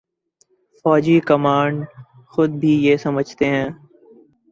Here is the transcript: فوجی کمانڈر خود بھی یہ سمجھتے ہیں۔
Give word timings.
فوجی 0.85 1.17
کمانڈر 1.27 1.85
خود 2.31 2.49
بھی 2.51 2.73
یہ 2.85 2.97
سمجھتے 2.97 3.45
ہیں۔ 3.45 3.67